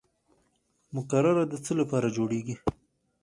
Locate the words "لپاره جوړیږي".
1.79-2.55